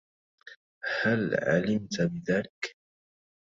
هل 1.01 1.35
علمتَ 1.35 2.01
بذلك؟ 2.05 2.77